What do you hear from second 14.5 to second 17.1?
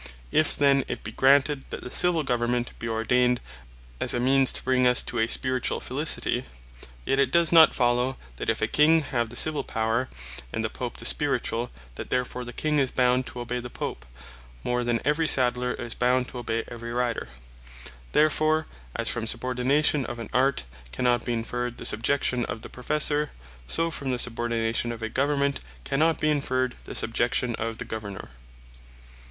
more then every Sadler is bound to obey every